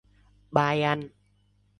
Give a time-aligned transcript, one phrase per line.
[0.51, 1.05] Bye anh